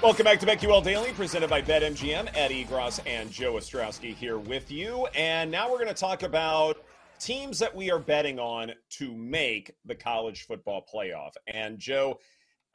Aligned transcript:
Welcome 0.00 0.22
back 0.22 0.38
to 0.38 0.46
BetQL 0.46 0.84
Daily, 0.84 1.10
presented 1.10 1.50
by 1.50 1.60
BetMGM. 1.60 2.30
Ed 2.36 2.52
Egros 2.52 3.00
and 3.04 3.32
Joe 3.32 3.54
Ostrowski 3.54 4.14
here 4.14 4.38
with 4.38 4.70
you. 4.70 5.06
And 5.06 5.50
now 5.50 5.68
we're 5.68 5.78
going 5.78 5.88
to 5.88 5.92
talk 5.92 6.22
about 6.22 6.84
teams 7.18 7.58
that 7.58 7.74
we 7.74 7.90
are 7.90 7.98
betting 7.98 8.38
on 8.38 8.70
to 8.90 9.16
make 9.16 9.72
the 9.86 9.96
college 9.96 10.46
football 10.46 10.86
playoff. 10.94 11.32
And 11.52 11.80
Joe, 11.80 12.20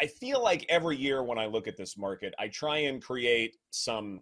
I 0.02 0.08
feel 0.08 0.44
like 0.44 0.66
every 0.68 0.98
year 0.98 1.24
when 1.24 1.38
I 1.38 1.46
look 1.46 1.66
at 1.66 1.78
this 1.78 1.98
market, 1.98 2.34
I 2.40 2.50
try 2.50 2.80
and 2.80 3.02
create 3.02 3.56
some 3.70 4.20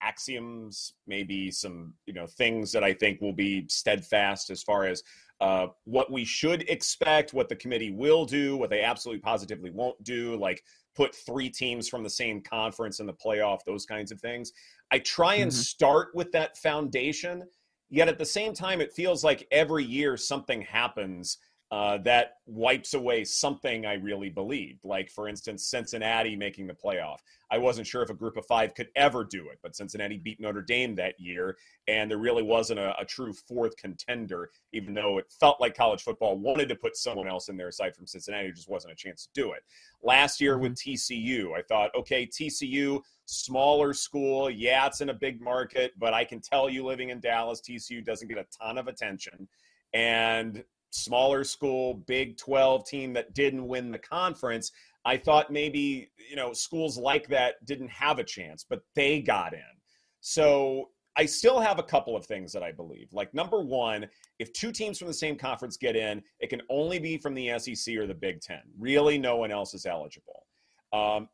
axioms, 0.00 0.92
maybe 1.08 1.50
some 1.50 1.94
you 2.06 2.14
know 2.14 2.26
things 2.26 2.70
that 2.70 2.84
I 2.84 2.92
think 2.92 3.20
will 3.20 3.32
be 3.32 3.66
steadfast 3.68 4.50
as 4.50 4.62
far 4.62 4.86
as 4.86 5.02
uh, 5.40 5.66
what 5.84 6.10
we 6.10 6.24
should 6.24 6.62
expect, 6.68 7.34
what 7.34 7.48
the 7.48 7.56
committee 7.56 7.90
will 7.90 8.24
do, 8.24 8.56
what 8.56 8.70
they 8.70 8.82
absolutely 8.82 9.20
positively 9.20 9.70
won't 9.70 10.02
do, 10.02 10.36
like 10.36 10.62
put 10.94 11.14
three 11.14 11.50
teams 11.50 11.88
from 11.88 12.02
the 12.02 12.10
same 12.10 12.40
conference 12.40 13.00
in 13.00 13.06
the 13.06 13.12
playoff, 13.12 13.58
those 13.66 13.84
kinds 13.84 14.12
of 14.12 14.20
things. 14.20 14.52
I 14.90 15.00
try 15.00 15.36
and 15.36 15.50
mm-hmm. 15.50 15.60
start 15.60 16.08
with 16.14 16.30
that 16.32 16.56
foundation, 16.58 17.42
yet 17.90 18.08
at 18.08 18.18
the 18.18 18.24
same 18.24 18.54
time, 18.54 18.80
it 18.80 18.92
feels 18.92 19.24
like 19.24 19.46
every 19.50 19.84
year 19.84 20.16
something 20.16 20.62
happens 20.62 21.38
uh, 21.74 21.98
that 21.98 22.36
wipes 22.46 22.94
away 22.94 23.24
something 23.24 23.84
I 23.84 23.94
really 23.94 24.30
believed. 24.30 24.84
Like, 24.84 25.10
for 25.10 25.26
instance, 25.26 25.68
Cincinnati 25.68 26.36
making 26.36 26.68
the 26.68 26.72
playoff. 26.72 27.18
I 27.50 27.58
wasn't 27.58 27.88
sure 27.88 28.00
if 28.00 28.10
a 28.10 28.14
group 28.14 28.36
of 28.36 28.46
five 28.46 28.76
could 28.76 28.90
ever 28.94 29.24
do 29.24 29.48
it, 29.48 29.58
but 29.60 29.74
Cincinnati 29.74 30.16
beat 30.16 30.38
Notre 30.38 30.62
Dame 30.62 30.94
that 30.94 31.18
year, 31.18 31.56
and 31.88 32.08
there 32.08 32.18
really 32.18 32.44
wasn't 32.44 32.78
a, 32.78 32.96
a 33.00 33.04
true 33.04 33.32
fourth 33.32 33.76
contender, 33.76 34.50
even 34.72 34.94
though 34.94 35.18
it 35.18 35.26
felt 35.40 35.60
like 35.60 35.76
college 35.76 36.04
football 36.04 36.38
wanted 36.38 36.68
to 36.68 36.76
put 36.76 36.96
someone 36.96 37.26
else 37.26 37.48
in 37.48 37.56
there 37.56 37.66
aside 37.66 37.96
from 37.96 38.06
Cincinnati. 38.06 38.44
There 38.44 38.52
just 38.52 38.70
wasn't 38.70 38.92
a 38.92 38.96
chance 38.96 39.26
to 39.26 39.32
do 39.34 39.50
it. 39.50 39.64
Last 40.00 40.40
year 40.40 40.58
with 40.58 40.76
mm-hmm. 40.76 40.92
TCU, 40.92 41.58
I 41.58 41.62
thought, 41.62 41.90
okay, 41.96 42.24
TCU, 42.24 43.00
smaller 43.24 43.94
school. 43.94 44.48
Yeah, 44.48 44.86
it's 44.86 45.00
in 45.00 45.08
a 45.08 45.14
big 45.14 45.40
market, 45.40 45.90
but 45.98 46.14
I 46.14 46.24
can 46.24 46.40
tell 46.40 46.70
you 46.70 46.84
living 46.84 47.10
in 47.10 47.18
Dallas, 47.18 47.60
TCU 47.60 48.04
doesn't 48.04 48.28
get 48.28 48.38
a 48.38 48.46
ton 48.62 48.78
of 48.78 48.86
attention. 48.86 49.48
And 49.92 50.62
smaller 50.94 51.44
school, 51.44 51.94
Big 52.06 52.36
12 52.36 52.86
team 52.86 53.12
that 53.14 53.34
didn't 53.34 53.66
win 53.66 53.90
the 53.90 53.98
conference. 53.98 54.70
I 55.04 55.16
thought 55.16 55.52
maybe, 55.52 56.10
you 56.30 56.36
know, 56.36 56.52
schools 56.52 56.96
like 56.96 57.28
that 57.28 57.64
didn't 57.66 57.90
have 57.90 58.18
a 58.18 58.24
chance, 58.24 58.64
but 58.68 58.80
they 58.94 59.20
got 59.20 59.52
in. 59.52 59.60
So 60.20 60.90
I 61.16 61.26
still 61.26 61.60
have 61.60 61.78
a 61.78 61.82
couple 61.82 62.16
of 62.16 62.24
things 62.24 62.52
that 62.52 62.62
I 62.62 62.72
believe. 62.72 63.08
Like, 63.12 63.34
number 63.34 63.60
one, 63.60 64.06
if 64.38 64.52
two 64.52 64.72
teams 64.72 64.98
from 64.98 65.08
the 65.08 65.14
same 65.14 65.36
conference 65.36 65.76
get 65.76 65.96
in, 65.96 66.22
it 66.40 66.48
can 66.48 66.62
only 66.70 66.98
be 66.98 67.18
from 67.18 67.34
the 67.34 67.58
SEC 67.58 67.96
or 67.96 68.06
the 68.06 68.14
Big 68.14 68.40
Ten. 68.40 68.62
Really, 68.78 69.18
no 69.18 69.36
one 69.36 69.50
else 69.50 69.74
is 69.74 69.86
eligible. 69.86 70.46
Um, 70.92 71.28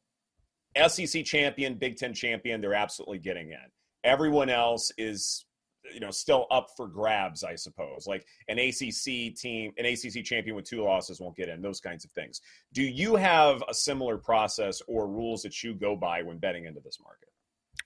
SEC 0.88 1.24
champion, 1.24 1.74
Big 1.74 1.96
Ten 1.96 2.12
champion, 2.12 2.60
they're 2.60 2.74
absolutely 2.74 3.18
getting 3.18 3.50
in. 3.50 3.58
Everyone 4.04 4.50
else 4.50 4.90
is 4.98 5.44
you 5.92 6.00
know 6.00 6.10
still 6.10 6.46
up 6.50 6.68
for 6.76 6.88
grabs 6.88 7.44
i 7.44 7.54
suppose. 7.54 8.06
Like 8.06 8.26
an 8.48 8.58
acc 8.58 9.34
team 9.36 9.72
an 9.78 9.86
acc 9.86 10.24
champion 10.24 10.56
with 10.56 10.64
two 10.64 10.82
losses 10.82 11.20
won't 11.20 11.36
get 11.36 11.48
in 11.48 11.62
those 11.62 11.80
kinds 11.80 12.04
of 12.04 12.10
things. 12.12 12.40
Do 12.72 12.82
you 12.82 13.16
have 13.16 13.62
a 13.68 13.74
similar 13.74 14.18
process 14.18 14.80
or 14.86 15.08
rules 15.08 15.42
that 15.42 15.62
you 15.62 15.74
go 15.74 15.96
by 15.96 16.22
when 16.22 16.38
betting 16.38 16.64
into 16.64 16.80
this 16.80 16.98
market? 17.02 17.28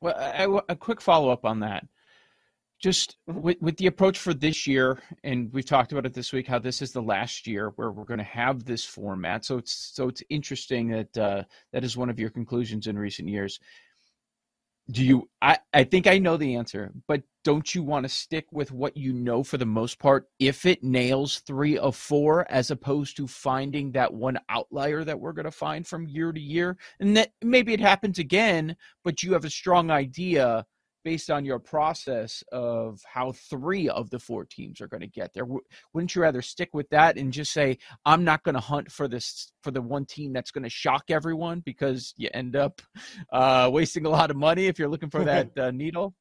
Well 0.00 0.14
I, 0.16 0.72
a 0.72 0.76
quick 0.76 1.00
follow-up 1.00 1.44
on 1.44 1.60
that. 1.60 1.86
Just 2.80 3.16
mm-hmm. 3.28 3.40
with, 3.40 3.62
with 3.62 3.76
the 3.76 3.86
approach 3.86 4.18
for 4.18 4.34
this 4.34 4.66
year 4.66 5.00
and 5.22 5.52
we've 5.52 5.64
talked 5.64 5.92
about 5.92 6.06
it 6.06 6.14
this 6.14 6.32
week 6.32 6.46
how 6.46 6.58
this 6.58 6.82
is 6.82 6.92
the 6.92 7.02
last 7.02 7.46
year 7.46 7.72
where 7.76 7.90
we're 7.90 8.04
going 8.04 8.18
to 8.18 8.24
have 8.24 8.64
this 8.64 8.84
format. 8.84 9.44
So 9.44 9.58
it's 9.58 9.92
so 9.94 10.08
it's 10.08 10.22
interesting 10.28 10.88
that 10.88 11.16
uh, 11.16 11.42
that 11.72 11.84
is 11.84 11.96
one 11.96 12.10
of 12.10 12.18
your 12.18 12.30
conclusions 12.30 12.86
in 12.86 12.98
recent 12.98 13.28
years 13.28 13.60
do 14.90 15.04
you 15.04 15.28
I, 15.40 15.58
I 15.72 15.84
think 15.84 16.06
i 16.06 16.18
know 16.18 16.36
the 16.36 16.56
answer 16.56 16.92
but 17.08 17.22
don't 17.44 17.74
you 17.74 17.82
want 17.82 18.04
to 18.04 18.08
stick 18.08 18.46
with 18.52 18.72
what 18.72 18.96
you 18.96 19.12
know 19.12 19.42
for 19.42 19.58
the 19.58 19.66
most 19.66 19.98
part 19.98 20.28
if 20.38 20.64
it 20.64 20.82
nails 20.82 21.40
three 21.40 21.76
of 21.76 21.94
four 21.94 22.50
as 22.50 22.70
opposed 22.70 23.16
to 23.18 23.26
finding 23.26 23.92
that 23.92 24.12
one 24.12 24.38
outlier 24.48 25.04
that 25.04 25.20
we're 25.20 25.32
going 25.32 25.44
to 25.44 25.50
find 25.50 25.86
from 25.86 26.08
year 26.08 26.32
to 26.32 26.40
year? 26.40 26.78
And 27.00 27.14
that 27.18 27.32
maybe 27.42 27.74
it 27.74 27.80
happens 27.80 28.18
again 28.18 28.76
but 29.04 29.22
you 29.22 29.34
have 29.34 29.44
a 29.44 29.50
strong 29.50 29.90
idea 29.90 30.64
based 31.04 31.30
on 31.30 31.44
your 31.44 31.58
process 31.58 32.42
of 32.50 33.00
how 33.06 33.32
three 33.32 33.88
of 33.88 34.10
the 34.10 34.18
four 34.18 34.44
teams 34.44 34.80
are 34.80 34.88
going 34.88 35.00
to 35.00 35.06
get 35.06 35.32
there 35.34 35.46
wouldn't 35.92 36.14
you 36.14 36.22
rather 36.22 36.42
stick 36.42 36.70
with 36.72 36.88
that 36.90 37.16
and 37.16 37.32
just 37.32 37.52
say 37.52 37.76
i'm 38.04 38.24
not 38.24 38.42
going 38.42 38.54
to 38.54 38.60
hunt 38.60 38.90
for 38.90 39.06
this 39.06 39.52
for 39.62 39.70
the 39.70 39.82
one 39.82 40.04
team 40.04 40.32
that's 40.32 40.50
going 40.50 40.64
to 40.64 40.70
shock 40.70 41.04
everyone 41.10 41.60
because 41.60 42.14
you 42.16 42.28
end 42.34 42.56
up 42.56 42.80
uh, 43.32 43.68
wasting 43.72 44.06
a 44.06 44.10
lot 44.10 44.30
of 44.30 44.36
money 44.36 44.66
if 44.66 44.78
you're 44.78 44.88
looking 44.88 45.10
for 45.10 45.24
that 45.24 45.50
uh, 45.58 45.70
needle 45.70 46.14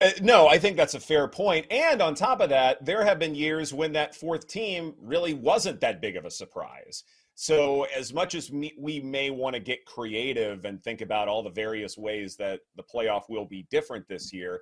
uh, 0.00 0.10
no, 0.22 0.46
I 0.46 0.58
think 0.58 0.76
that's 0.76 0.94
a 0.94 1.00
fair 1.00 1.26
point. 1.26 1.66
And 1.72 2.00
on 2.00 2.14
top 2.14 2.40
of 2.40 2.50
that, 2.50 2.84
there 2.84 3.04
have 3.04 3.18
been 3.18 3.34
years 3.34 3.74
when 3.74 3.94
that 3.94 4.14
fourth 4.14 4.46
team 4.46 4.94
really 5.00 5.34
wasn't 5.34 5.80
that 5.80 6.00
big 6.00 6.16
of 6.16 6.24
a 6.24 6.30
surprise. 6.30 7.02
So, 7.40 7.84
as 7.96 8.12
much 8.12 8.34
as 8.34 8.50
we 8.50 9.00
may 9.04 9.30
want 9.30 9.54
to 9.54 9.60
get 9.60 9.84
creative 9.84 10.64
and 10.64 10.82
think 10.82 11.02
about 11.02 11.28
all 11.28 11.44
the 11.44 11.50
various 11.50 11.96
ways 11.96 12.34
that 12.38 12.62
the 12.74 12.82
playoff 12.82 13.28
will 13.28 13.44
be 13.44 13.64
different 13.70 14.08
this 14.08 14.32
year, 14.32 14.60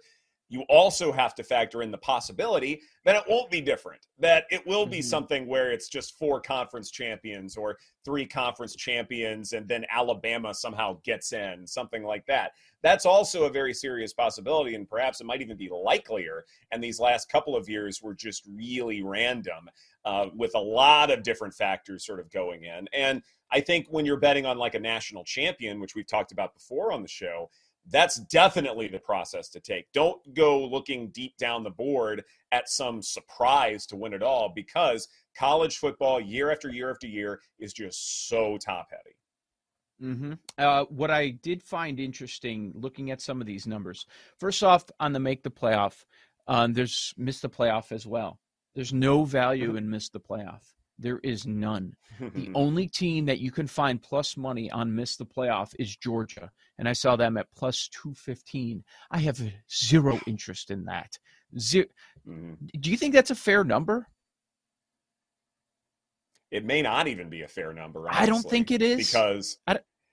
you 0.51 0.61
also 0.69 1.11
have 1.11 1.35
to 1.37 1.43
factor 1.43 1.81
in 1.81 1.91
the 1.91 1.97
possibility 1.99 2.83
that 3.07 3.17
it 3.17 3.23
won't 3.29 3.51
be 3.51 3.63
different, 3.63 4.07
that 4.19 4.45
it 4.51 4.65
will 4.67 4.85
be 4.85 4.99
mm-hmm. 4.99 5.09
something 5.09 5.47
where 5.47 5.73
it's 5.73 5.89
just 5.89 6.19
four 6.19 6.39
conference 6.39 6.91
champions 6.91 7.57
or 7.57 7.79
three 8.05 8.27
conference 8.27 8.77
champions, 8.77 9.55
and 9.55 9.67
then 9.67 9.87
Alabama 9.91 10.53
somehow 10.53 10.99
gets 11.03 11.33
in, 11.33 11.67
something 11.67 12.05
like 12.05 12.27
that. 12.27 12.53
That's 12.83 13.07
also 13.07 13.45
a 13.45 13.51
very 13.51 13.73
serious 13.73 14.13
possibility, 14.13 14.75
and 14.75 14.89
perhaps 14.89 15.23
it 15.23 15.27
might 15.27 15.41
even 15.41 15.57
be 15.57 15.71
likelier. 15.71 16.45
And 16.73 16.85
these 16.85 17.01
last 17.01 17.31
couple 17.31 17.57
of 17.57 17.71
years 17.71 18.03
were 18.03 18.15
just 18.15 18.47
really 18.47 19.03
random 19.03 19.69
uh, 20.07 20.27
with 20.35 20.55
a 20.55 20.61
lot 20.61 21.11
of 21.11 21.23
different 21.25 21.53
factors 21.53 22.07
sort 22.07 22.21
of 22.21 22.31
going 22.31 22.63
in. 22.63 22.89
And 22.95 23.23
I 23.51 23.61
think 23.61 23.89
when 23.91 24.07
you're 24.07 24.17
betting 24.17 24.47
on 24.47 24.57
like 24.57 24.75
a 24.75 24.81
national 24.81 25.25
champion, 25.25 25.81
which 25.81 25.95
we've 25.95 26.07
talked 26.07 26.33
about 26.33 26.55
before 26.55 26.93
on 26.93 27.03
the 27.03 27.09
show, 27.09 27.51
that's 27.91 28.17
definitely 28.17 28.89
the 28.89 28.99
process 28.99 29.49
to 29.51 29.61
take. 29.61 29.91
Don't 29.93 30.21
go 30.35 30.65
looking 30.65 31.09
deep 31.09 31.37
down 31.37 31.65
the 31.65 31.71
board 31.71 32.25
at 32.53 32.69
some 32.69 33.03
surprise 33.03 33.85
to 33.87 33.97
win 33.97 34.13
it 34.13 34.23
all 34.23 34.53
because 34.55 35.09
college 35.37 35.79
football, 35.79 36.21
year 36.21 36.51
after 36.51 36.69
year 36.69 36.91
after 36.91 37.07
year, 37.07 37.41
is 37.59 37.73
just 37.73 38.29
so 38.29 38.59
top 38.59 38.89
heavy. 38.91 39.17
Mm-hmm. 40.15 40.33
Uh, 40.59 40.85
what 40.85 41.11
I 41.11 41.31
did 41.31 41.63
find 41.63 41.99
interesting 41.99 42.73
looking 42.75 43.11
at 43.11 43.21
some 43.21 43.41
of 43.41 43.47
these 43.47 43.67
numbers, 43.67 44.07
first 44.39 44.63
off, 44.63 44.85
on 45.01 45.13
the 45.13 45.21
make 45.21 45.43
the 45.43 45.51
playoff, 45.51 46.05
um, 46.47 46.75
there's 46.75 47.15
miss 47.17 47.41
the 47.41 47.49
playoff 47.49 47.93
as 47.93 48.07
well. 48.07 48.39
There's 48.77 48.93
no 48.93 49.25
value 49.25 49.69
mm-hmm. 49.69 49.79
in 49.79 49.91
miss 49.91 50.11
the 50.11 50.21
playoff. 50.21 50.63
There 50.99 51.19
is 51.25 51.47
none. 51.47 51.97
the 52.21 52.51
only 52.55 52.87
team 52.87 53.25
that 53.25 53.41
you 53.41 53.51
can 53.51 53.67
find 53.67 54.01
plus 54.01 54.37
money 54.37 54.71
on 54.71 54.95
miss 54.95 55.17
the 55.17 55.25
playoff 55.25 55.75
is 55.79 55.97
Georgia, 55.97 56.51
and 56.79 56.89
I 56.89 56.93
saw 56.93 57.17
them 57.17 57.39
at 57.39 57.47
plus 57.57 57.89
two 57.89 58.15
fifteen. 58.15 58.85
I 59.11 59.19
have 59.21 59.41
zero 59.75 60.21
interest 60.27 60.71
in 60.71 60.85
that. 60.85 61.19
Zero. 61.59 61.87
Mm-hmm. 62.29 62.55
Do 62.81 62.91
you 62.91 62.99
think 62.99 63.15
that's 63.15 63.31
a 63.31 63.35
fair 63.35 63.65
number? 63.65 64.07
It 66.51 66.65
may 66.65 66.83
not 66.83 67.09
even 67.09 67.29
be 67.31 67.43
a 67.43 67.49
fair 67.49 67.73
number. 67.73 68.09
Honestly, 68.09 68.23
I 68.23 68.27
don't 68.27 68.49
think 68.49 68.71
it 68.71 68.83
is 68.83 68.99
because 69.09 69.59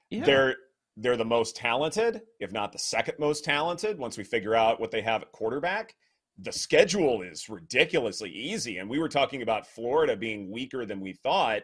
yeah. 0.10 0.24
they're 0.24 0.56
they're 0.96 1.18
the 1.18 1.26
most 1.26 1.56
talented, 1.56 2.22
if 2.40 2.52
not 2.52 2.72
the 2.72 2.80
second 2.80 3.16
most 3.20 3.44
talented. 3.44 3.98
Once 3.98 4.18
we 4.18 4.24
figure 4.24 4.56
out 4.56 4.80
what 4.80 4.92
they 4.92 5.02
have 5.02 5.22
at 5.22 5.32
quarterback, 5.32 5.96
the 6.40 6.52
schedule 6.52 7.22
is 7.22 7.50
ridiculously 7.50 8.30
easy. 8.30 8.78
And 8.78 8.90
we 8.90 9.00
were 9.00 9.10
talking 9.10 9.42
about 9.42 9.68
Florida 9.68 10.16
being 10.16 10.52
weaker 10.52 10.86
than 10.86 11.00
we 11.00 11.14
thought. 11.14 11.62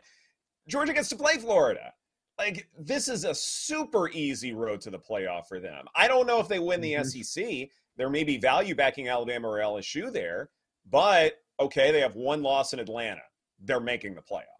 Georgia 0.67 0.93
gets 0.93 1.09
to 1.09 1.15
play 1.15 1.37
Florida. 1.37 1.91
Like, 2.37 2.69
this 2.77 3.07
is 3.07 3.25
a 3.25 3.35
super 3.35 4.09
easy 4.09 4.53
road 4.53 4.79
to 4.81 4.89
the 4.89 4.99
playoff 4.99 5.47
for 5.47 5.59
them. 5.59 5.85
I 5.95 6.07
don't 6.07 6.27
know 6.27 6.39
if 6.39 6.47
they 6.47 6.59
win 6.59 6.79
the 6.81 6.93
mm-hmm. 6.93 7.23
SEC. 7.23 7.69
There 7.97 8.09
may 8.09 8.23
be 8.23 8.37
value 8.37 8.75
backing 8.75 9.09
Alabama 9.09 9.49
or 9.49 9.57
LSU 9.57 10.11
there, 10.11 10.49
but 10.89 11.33
okay, 11.59 11.91
they 11.91 11.99
have 11.99 12.15
one 12.15 12.41
loss 12.41 12.71
in 12.71 12.79
Atlanta. 12.79 13.21
They're 13.61 13.81
making 13.81 14.15
the 14.15 14.21
playoff. 14.21 14.58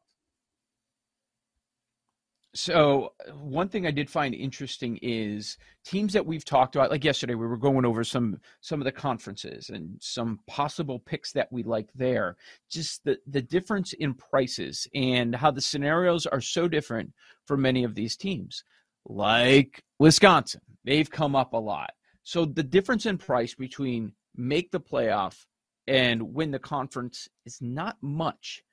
So 2.56 3.14
one 3.40 3.70
thing 3.70 3.86
I 3.86 3.92
did 3.92 4.10
find 4.10 4.34
interesting 4.34 4.98
is 5.04 5.58
teams 5.86 6.14
that 6.14 6.26
we've 6.26 6.46
talked 6.46 6.76
about. 6.76 6.90
Like 6.90 7.04
yesterday, 7.04 7.36
we 7.36 7.46
were 7.46 7.58
going 7.58 7.86
over 7.86 8.04
some 8.04 8.40
some 8.62 8.82
of 8.82 8.86
the 8.86 8.92
conferences 8.92 9.70
and 9.70 9.98
some 10.02 10.40
possible 10.48 11.00
picks 11.00 11.32
that 11.34 11.52
we 11.52 11.62
like 11.62 11.90
there. 11.94 12.38
Just 12.70 13.04
the 13.04 13.20
the 13.28 13.42
difference 13.42 13.94
in 13.94 14.16
prices 14.16 14.88
and 14.96 15.36
how 15.36 15.52
the 15.52 15.62
scenarios 15.62 16.26
are 16.26 16.42
so 16.42 16.68
different 16.68 17.14
for 17.46 17.56
many 17.56 17.84
of 17.84 17.94
these 17.94 18.18
teams. 18.18 18.64
Like 19.06 19.84
Wisconsin, 20.00 20.62
they've 20.84 21.10
come 21.10 21.36
up 21.36 21.54
a 21.54 21.58
lot. 21.58 21.92
So 22.24 22.46
the 22.46 22.64
difference 22.64 23.06
in 23.06 23.20
price 23.20 23.54
between 23.54 24.14
make 24.36 24.72
the 24.72 24.80
playoff 24.80 25.46
and 25.88 26.34
win 26.34 26.52
the 26.52 26.60
conference 26.60 27.28
is 27.46 27.60
not 27.62 27.98
much, 28.02 28.64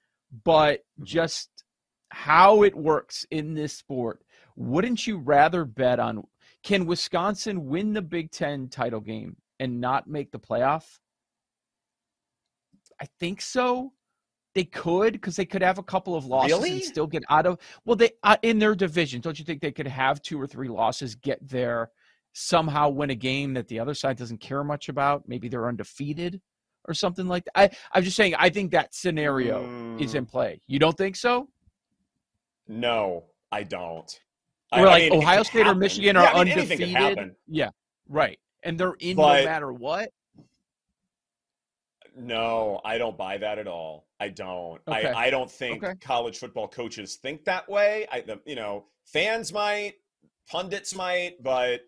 but 0.44 0.81
mm-hmm. 0.81 1.05
just 1.05 1.64
how 2.17 2.63
it 2.63 2.75
works 2.75 3.27
in 3.31 3.53
this 3.53 3.75
sport, 3.75 4.23
wouldn't 4.57 5.07
you 5.07 5.19
rather 5.19 5.67
bet 5.67 6.01
on 6.01 6.25
can 6.63 6.87
Wisconsin 6.87 7.67
win 7.67 7.93
the 7.93 8.01
Big 8.01 8.31
Ten 8.31 8.69
title 8.69 9.01
game 9.01 9.37
and 9.61 9.81
not 9.83 10.09
make 10.09 10.33
the 10.33 10.39
playoff? 10.39 10.99
I 13.01 13.07
think 13.21 13.43
so. 13.43 13.93
They 14.55 14.65
could 14.65 15.13
because 15.13 15.37
they 15.37 15.45
could 15.45 15.63
have 15.63 15.77
a 15.77 15.83
couple 15.83 16.15
of 16.17 16.25
losses 16.25 16.57
Really? 16.57 16.73
and 16.73 16.83
still 16.83 17.07
get 17.07 17.23
out 17.29 17.45
of. 17.45 17.59
Well, 17.85 17.97
they 17.97 18.13
uh, 18.23 18.39
in 18.43 18.59
their 18.59 18.75
division. 18.75 19.21
Don't 19.21 19.39
you 19.39 19.45
think 19.45 19.61
they 19.61 19.71
could 19.71 19.87
have 19.87 20.23
two 20.23 20.41
or 20.41 20.47
three 20.47 20.69
losses, 20.69 21.15
get 21.15 21.47
there, 21.47 21.91
somehow 22.33 22.89
win 22.89 23.11
a 23.11 23.15
game 23.15 23.53
that 23.55 23.69
the 23.69 23.79
other 23.79 23.95
side 23.95 24.17
doesn't 24.17 24.41
care 24.41 24.65
much 24.65 24.89
about? 24.89 25.29
Maybe 25.29 25.49
they're 25.49 25.69
undefeated 25.69 26.41
or 26.89 26.95
something 26.95 27.27
like 27.27 27.45
that. 27.45 27.53
I, 27.57 27.71
I'm 27.93 28.05
just 28.05 28.17
saying. 28.17 28.35
I 28.39 28.49
think 28.49 28.71
that 28.71 28.95
scenario 28.95 29.71
is 29.99 30.15
Mm, 30.15 30.19
in 30.19 30.27
play. 30.27 30.63
You 30.67 30.79
don't 30.79 30.97
think 30.97 31.17
so? 31.17 31.49
No, 32.69 33.25
I 33.53 33.63
don't. 33.63 34.11
I- 34.73 34.81
Where 34.81 34.89
I 34.89 34.93
like 34.93 35.11
mean, 35.13 35.23
Ohio 35.23 35.43
State 35.43 35.67
or. 35.67 35.75
Michigan 35.75 36.17
Yeah, 36.17 36.23
are 36.23 36.35
I 36.35 36.45
mean, 36.45 36.59
undefeated. 36.59 37.37
Yeah, 37.47 37.71
right. 38.09 38.39
And 38.63 38.79
they're 38.79 38.95
in 38.99 39.17
But- 39.17 39.41
no 39.41 39.45
matter 39.45 39.73
what. 39.73 40.11
No, 42.19 42.81
I 42.85 42.97
don't 42.97 43.17
buy 43.17 43.37
that 43.39 43.59
at 43.59 43.69
all. 43.69 44.07
I 44.19 44.29
don't. 44.31 44.81
Okay. 44.89 45.09
I, 45.09 45.27
I 45.27 45.31
don't 45.31 45.51
think 45.51 45.85
Okay. 45.85 45.95
college 46.01 46.39
football 46.39 46.67
coaches 46.67 47.17
think 47.17 47.45
that 47.45 47.69
way. 47.69 48.07
I, 48.11 48.23
the, 48.23 48.41
you 48.47 48.55
know, 48.55 48.87
fans 49.05 49.53
might, 49.53 49.95
pundits 50.49 50.95
might, 50.95 51.43
but 51.43 51.83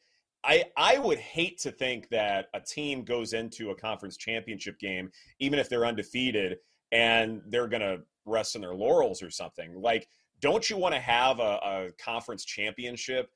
I, 0.45 0.65
I 0.77 0.99
would 0.99 1.19
hate 1.19 1.59
to 1.61 1.73
think 1.73 2.11
that 2.11 2.49
a 2.53 2.61
team 2.61 3.05
goes 3.05 3.33
into 3.33 3.71
a 3.71 3.75
conference 3.75 4.19
championship 4.19 4.79
game, 4.79 5.11
even 5.41 5.59
if 5.59 5.71
they're 5.71 5.87
undefeated, 5.87 6.59
and 6.93 7.41
they're 7.47 7.67
going 7.67 7.81
to 7.81 8.01
rest 8.27 8.55
on 8.55 8.61
their 8.61 8.75
laurels 8.75 9.23
or 9.23 9.31
something. 9.31 9.81
Like, 9.81 10.09
don't 10.41 10.69
you 10.69 10.77
want 10.77 10.95
to 10.95 11.01
have 11.01 11.41
a, 11.41 11.59
a 11.63 11.89
conference 12.03 12.45
championship? 12.45 13.31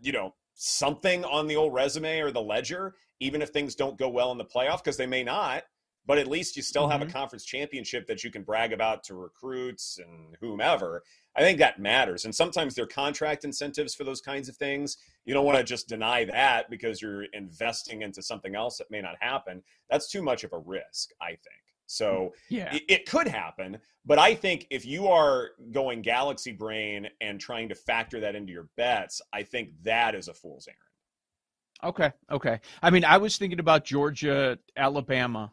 You 0.00 0.12
know, 0.12 0.34
something 0.54 1.24
on 1.24 1.46
the 1.46 1.56
old 1.56 1.72
resume 1.74 2.20
or 2.20 2.30
the 2.30 2.42
ledger, 2.42 2.94
even 3.20 3.42
if 3.42 3.50
things 3.50 3.74
don't 3.74 3.98
go 3.98 4.08
well 4.08 4.32
in 4.32 4.38
the 4.38 4.44
playoff, 4.44 4.78
because 4.78 4.96
they 4.96 5.06
may 5.06 5.22
not 5.22 5.64
but 6.06 6.18
at 6.18 6.28
least 6.28 6.56
you 6.56 6.62
still 6.62 6.88
have 6.88 7.02
a 7.02 7.06
Mhm. 7.06 7.12
conference 7.12 7.44
championship 7.44 8.06
that 8.06 8.22
you 8.22 8.30
can 8.30 8.44
brag 8.44 8.72
about 8.72 9.02
to 9.04 9.14
recruits 9.14 9.98
and 9.98 10.36
whomever. 10.40 11.02
I 11.34 11.40
think 11.40 11.58
that 11.58 11.80
matters. 11.80 12.24
And 12.24 12.34
sometimes 12.34 12.74
there 12.74 12.84
are 12.84 12.88
contract 12.88 13.44
incentives 13.44 13.94
for 13.94 14.04
those 14.04 14.20
kinds 14.20 14.48
of 14.48 14.56
things. 14.56 14.96
You 15.24 15.34
don't 15.34 15.44
want 15.44 15.58
to 15.58 15.64
just 15.64 15.88
deny 15.88 16.24
that 16.26 16.70
because 16.70 17.02
you're 17.02 17.24
investing 17.24 18.02
into 18.02 18.22
something 18.22 18.54
else 18.54 18.78
that 18.78 18.90
may 18.90 19.00
not 19.02 19.20
happen. 19.20 19.64
That's 19.90 20.08
too 20.08 20.22
much 20.22 20.44
of 20.44 20.52
a 20.52 20.58
risk, 20.58 21.10
I 21.20 21.30
think. 21.30 21.65
So 21.86 22.34
Yeah. 22.48 22.74
it, 22.74 22.82
it 22.88 23.06
could 23.06 23.28
happen, 23.28 23.78
but 24.04 24.18
I 24.18 24.34
think 24.34 24.66
if 24.70 24.84
you 24.84 25.08
are 25.08 25.50
going 25.72 26.02
galaxy 26.02 26.52
brain 26.52 27.08
and 27.20 27.40
trying 27.40 27.68
to 27.68 27.74
factor 27.74 28.20
that 28.20 28.34
into 28.34 28.52
your 28.52 28.68
bets, 28.76 29.20
I 29.32 29.42
think 29.42 29.70
that 29.82 30.14
is 30.14 30.28
a 30.28 30.34
fool's 30.34 30.68
errand. 30.68 30.80
Okay. 31.84 32.12
Okay. 32.30 32.60
I 32.82 32.90
mean, 32.90 33.04
I 33.04 33.18
was 33.18 33.36
thinking 33.36 33.60
about 33.60 33.84
Georgia, 33.84 34.58
Alabama 34.76 35.52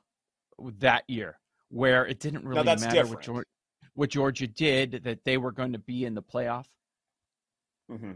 that 0.80 1.04
year, 1.08 1.40
where 1.70 2.06
it 2.06 2.20
didn't 2.20 2.46
really 2.46 2.64
matter 2.64 3.06
what. 3.08 3.22
Georgia, 3.22 3.48
what 3.96 4.10
Georgia 4.10 4.48
did, 4.48 5.02
that 5.04 5.24
they 5.26 5.38
were 5.38 5.52
going 5.52 5.74
to 5.74 5.80
be 5.80 6.06
in 6.06 6.16
the 6.16 6.24
playoff. 6.24 6.66
Mm-hmm. 7.92 8.14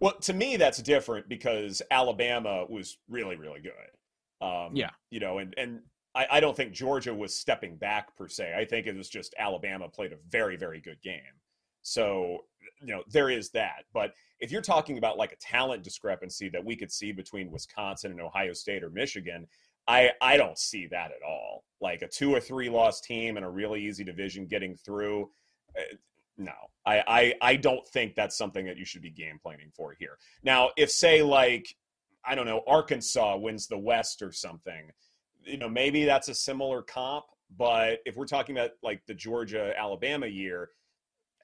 Well, 0.00 0.14
to 0.20 0.32
me, 0.32 0.56
that's 0.56 0.80
different 0.82 1.28
because 1.28 1.82
Alabama 1.90 2.64
was 2.68 2.98
really, 3.08 3.36
really 3.36 3.60
good. 3.60 4.46
Um, 4.46 4.76
Yeah. 4.76 4.90
You 5.10 5.20
know, 5.20 5.38
and, 5.38 5.54
and 5.56 5.80
I, 6.14 6.26
I 6.32 6.40
don't 6.40 6.56
think 6.56 6.72
Georgia 6.72 7.14
was 7.14 7.34
stepping 7.34 7.76
back 7.76 8.16
per 8.16 8.28
se. 8.28 8.54
I 8.56 8.64
think 8.64 8.86
it 8.86 8.96
was 8.96 9.08
just 9.08 9.34
Alabama 9.38 9.88
played 9.88 10.12
a 10.12 10.18
very, 10.28 10.56
very 10.56 10.80
good 10.80 11.00
game. 11.02 11.20
So, 11.82 12.44
you 12.80 12.94
know, 12.94 13.02
there 13.10 13.30
is 13.30 13.50
that. 13.50 13.84
But 13.92 14.12
if 14.40 14.50
you're 14.50 14.62
talking 14.62 14.98
about 14.98 15.16
like 15.16 15.32
a 15.32 15.36
talent 15.36 15.82
discrepancy 15.82 16.48
that 16.50 16.64
we 16.64 16.76
could 16.76 16.92
see 16.92 17.12
between 17.12 17.50
Wisconsin 17.50 18.10
and 18.12 18.20
Ohio 18.20 18.52
State 18.52 18.82
or 18.82 18.90
Michigan, 18.90 19.46
I, 19.86 20.10
I 20.20 20.36
don't 20.36 20.58
see 20.58 20.86
that 20.88 21.12
at 21.12 21.22
all. 21.26 21.64
Like 21.80 22.02
a 22.02 22.08
two 22.08 22.34
or 22.34 22.40
three 22.40 22.68
loss 22.68 23.00
team 23.00 23.36
in 23.36 23.44
a 23.44 23.50
really 23.50 23.84
easy 23.86 24.04
division 24.04 24.46
getting 24.46 24.76
through. 24.76 25.30
uh, 25.78 25.96
no, 26.38 26.52
I, 26.86 27.02
I 27.08 27.34
I 27.42 27.56
don't 27.56 27.86
think 27.88 28.14
that's 28.14 28.38
something 28.38 28.64
that 28.66 28.76
you 28.76 28.84
should 28.84 29.02
be 29.02 29.10
game 29.10 29.38
planning 29.42 29.70
for 29.74 29.94
here. 29.98 30.18
Now, 30.44 30.70
if 30.76 30.90
say 30.90 31.22
like 31.22 31.74
I 32.24 32.34
don't 32.36 32.46
know 32.46 32.62
Arkansas 32.66 33.36
wins 33.36 33.66
the 33.66 33.78
West 33.78 34.22
or 34.22 34.30
something, 34.30 34.90
you 35.48 35.56
know 35.58 35.68
maybe 35.68 36.04
that's 36.04 36.28
a 36.28 36.34
similar 36.34 36.82
comp. 36.82 37.24
But 37.56 38.00
if 38.04 38.16
we're 38.16 38.26
talking 38.26 38.56
about 38.56 38.72
like 38.82 39.04
the 39.06 39.14
Georgia 39.14 39.72
Alabama 39.78 40.26
year, 40.26 40.70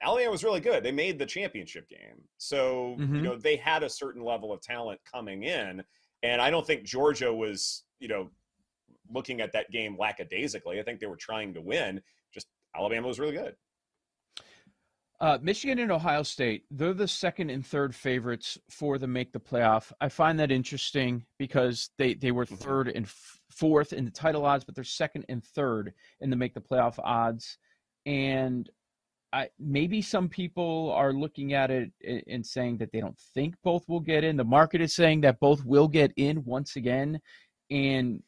Alabama 0.01 0.31
was 0.31 0.43
really 0.43 0.59
good. 0.59 0.83
They 0.83 0.91
made 0.91 1.17
the 1.17 1.25
championship 1.25 1.87
game, 1.89 2.23
so 2.37 2.95
Mhm. 2.99 3.15
you 3.15 3.21
know 3.21 3.35
they 3.35 3.55
had 3.55 3.83
a 3.83 3.89
certain 3.89 4.23
level 4.23 4.51
of 4.53 4.61
talent 4.61 5.01
coming 5.03 5.43
in, 5.43 5.83
and 6.23 6.41
I 6.41 6.49
don't 6.51 6.65
think 6.65 6.83
Georgia 6.83 7.33
was 7.33 7.83
you 7.99 8.07
know 8.07 8.29
looking 9.09 9.41
at 9.41 9.51
that 9.53 9.71
game 9.71 9.97
lackadaisically. 9.97 10.79
I 10.79 10.83
think 10.83 10.99
they 10.99 11.07
were 11.07 11.15
trying 11.15 11.53
to 11.53 11.61
win. 11.61 12.01
Just 12.33 12.47
Alabama 12.75 13.07
was 13.07 13.19
really 13.19 13.35
good. 13.35 13.55
Uh, 15.21 15.37
Michigan 15.41 15.79
and 15.79 15.91
Ohio 15.91 16.23
State, 16.23 16.65
they're 16.69 16.93
the 16.93 17.07
second 17.07 17.49
and 17.49 17.65
third 17.65 17.95
favorites 17.95 18.57
for 18.69 18.97
the 18.97 19.07
make 19.07 19.31
the 19.31 19.39
playoff. 19.39 19.91
I 20.01 20.09
find 20.09 20.37
that 20.39 20.51
interesting 20.51 21.25
because 21.37 21.89
they, 21.97 22.15
they 22.15 22.31
were 22.31 22.45
Mhm. 22.45 22.57
third 22.57 22.87
and 22.89 23.05
f- 23.05 23.39
fourth 23.49 23.93
in 23.93 24.03
the 24.03 24.11
title 24.11 24.45
odds, 24.45 24.65
but 24.65 24.75
they're 24.75 24.83
second 24.83 25.25
and 25.29 25.41
third 25.41 25.93
in 26.19 26.29
the 26.29 26.35
make 26.35 26.53
the 26.53 26.59
playoff 26.59 26.99
odds. 27.01 27.57
And 28.05 28.69
I, 29.31 29.49
maybe 29.57 30.01
some 30.01 30.27
people 30.27 30.91
are 30.91 31.13
looking 31.13 31.53
at 31.53 31.71
it 31.71 31.91
and 32.27 32.45
saying 32.45 32.77
that 32.77 32.91
they 32.91 32.99
don't 32.99 33.17
think 33.33 33.55
both 33.63 33.87
will 33.87 34.01
get 34.01 34.23
in. 34.25 34.35
The 34.35 34.43
market 34.43 34.81
is 34.81 34.93
saying 34.93 35.21
that 35.21 35.39
both 35.39 35.63
will 35.65 35.87
get 35.87 36.11
in 36.17 36.43
once 36.43 36.75
again. 36.75 37.21
And 37.71 38.21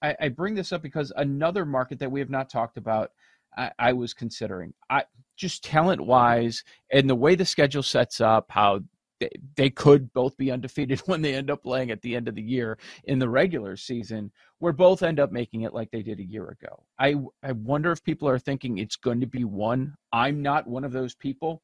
I, 0.00 0.16
I 0.20 0.28
bring 0.28 0.54
this 0.54 0.72
up 0.72 0.82
because 0.82 1.12
another 1.16 1.64
market 1.64 1.98
that 1.98 2.10
we 2.10 2.20
have 2.20 2.30
not 2.30 2.48
talked 2.48 2.78
about, 2.78 3.10
I, 3.58 3.72
I 3.78 3.92
was 3.92 4.14
considering. 4.14 4.72
I 4.88 5.04
just 5.36 5.64
talent 5.64 6.00
wise 6.00 6.64
and 6.92 7.10
the 7.10 7.14
way 7.14 7.34
the 7.34 7.44
schedule 7.44 7.82
sets 7.82 8.20
up, 8.20 8.46
how 8.50 8.80
they, 9.20 9.30
they 9.56 9.70
could 9.70 10.12
both 10.12 10.36
be 10.36 10.50
undefeated 10.50 11.00
when 11.06 11.22
they 11.22 11.34
end 11.34 11.50
up 11.50 11.64
playing 11.64 11.90
at 11.90 12.00
the 12.02 12.14
end 12.14 12.28
of 12.28 12.36
the 12.36 12.42
year 12.42 12.78
in 13.04 13.18
the 13.18 13.28
regular 13.28 13.76
season, 13.76 14.30
where 14.60 14.72
both 14.72 15.02
end 15.02 15.20
up 15.20 15.32
making 15.32 15.62
it 15.62 15.74
like 15.74 15.90
they 15.90 16.02
did 16.02 16.20
a 16.20 16.24
year 16.24 16.48
ago. 16.48 16.84
I 16.98 17.16
I 17.42 17.52
wonder 17.52 17.90
if 17.92 18.02
people 18.04 18.28
are 18.28 18.38
thinking 18.38 18.78
it's 18.78 18.96
going 18.96 19.20
to 19.20 19.26
be 19.26 19.44
one. 19.44 19.94
I'm 20.12 20.40
not 20.40 20.66
one 20.66 20.84
of 20.84 20.92
those 20.92 21.14
people. 21.14 21.62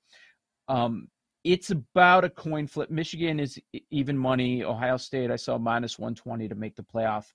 Um, 0.69 1.08
it's 1.44 1.70
about 1.70 2.25
a 2.25 2.31
coin 2.31 2.67
flip. 2.67 2.91
Michigan 2.91 3.39
is 3.39 3.60
even 3.91 4.17
money. 4.17 4.65
Ohio 4.65 4.96
State, 4.96 5.31
I 5.31 5.36
saw 5.36 5.58
minus 5.58 5.98
120 5.98 6.48
to 6.48 6.55
make 6.55 6.74
the 6.74 6.82
playoff. 6.82 7.27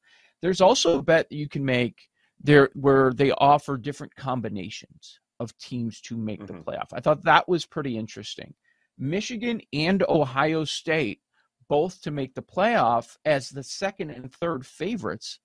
There's 0.41 0.61
also 0.61 0.97
a 0.97 1.03
bet 1.03 1.29
that 1.29 1.35
you 1.35 1.47
can 1.47 1.63
make 1.63 2.08
there 2.39 2.69
where 2.73 3.11
they 3.13 3.31
offer 3.31 3.77
different 3.77 4.15
combinations 4.15 5.19
of 5.39 5.57
teams 5.57 6.01
to 6.01 6.17
make 6.17 6.45
the 6.45 6.53
Mhm. 6.53 6.63
playoff. 6.63 6.87
I 6.93 6.99
thought 6.99 7.23
that 7.23 7.47
was 7.47 7.65
pretty 7.65 7.97
interesting. 7.97 8.53
Michigan 8.97 9.61
and 9.73 10.03
Ohio 10.09 10.63
State 10.65 11.21
both 11.69 12.01
to 12.01 12.11
make 12.11 12.33
the 12.33 12.41
playoff 12.41 13.15
as 13.25 13.49
the 13.49 13.63
second 13.63 14.09
and 14.09 14.33
third 14.33 14.65
favorites 14.65 15.39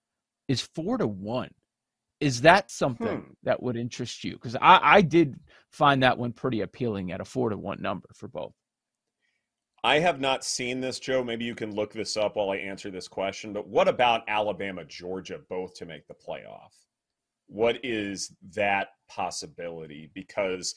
is 0.48 0.60
four 0.62 0.98
to 0.98 1.06
one. 1.06 1.54
Is 2.20 2.40
that 2.42 2.70
something 2.70 3.20
Hmm. 3.22 3.32
that 3.42 3.62
would 3.62 3.76
interest 3.76 4.24
you? 4.24 4.32
Because 4.32 4.56
I, 4.56 4.80
I 4.82 5.02
did 5.02 5.38
find 5.70 6.02
that 6.02 6.16
one 6.18 6.32
pretty 6.32 6.62
appealing 6.62 7.12
at 7.12 7.20
a 7.20 7.24
four 7.24 7.50
to 7.50 7.56
one 7.56 7.82
number 7.82 8.08
for 8.14 8.28
both. 8.28 8.54
I 9.84 9.98
have 9.98 10.18
not 10.18 10.44
seen 10.44 10.80
this, 10.80 10.98
Joe. 10.98 11.22
Maybe 11.22 11.44
you 11.44 11.54
can 11.54 11.74
look 11.74 11.92
this 11.92 12.16
up 12.16 12.36
while 12.36 12.50
I 12.50 12.56
answer 12.56 12.90
this 12.90 13.06
question. 13.06 13.52
But 13.52 13.68
what 13.68 13.86
about 13.86 14.24
Alabama, 14.28 14.82
Georgia, 14.86 15.40
both 15.50 15.74
to 15.74 15.84
make 15.84 16.08
the 16.08 16.14
playoff? 16.14 16.72
What 17.48 17.84
is 17.84 18.34
that 18.54 18.88
possibility? 19.08 20.10
Because 20.14 20.74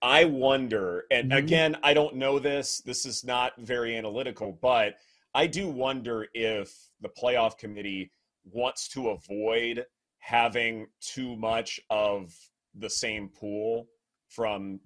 I 0.00 0.24
wonder, 0.26 1.04
and 1.10 1.32
Mhm. 1.32 1.38
again, 1.38 1.76
I 1.82 1.94
don't 1.94 2.14
know 2.14 2.38
this. 2.38 2.80
This 2.80 3.04
is 3.04 3.24
not 3.24 3.56
very 3.58 3.96
analytical, 3.96 4.52
but 4.52 4.98
I 5.34 5.48
do 5.48 5.68
wonder 5.68 6.28
if 6.32 6.90
the 7.00 7.08
playoff 7.08 7.58
committee 7.58 8.12
wants 8.44 8.86
to 8.90 9.10
avoid 9.10 9.84
having 10.18 10.86
too 11.00 11.34
much 11.36 11.80
of 11.90 12.32
the 12.74 12.90
same 12.90 13.30
pool 13.30 13.88
from 14.28 14.80